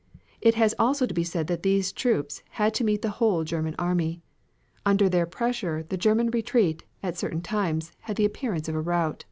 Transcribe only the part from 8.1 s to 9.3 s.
the appearance of a rout.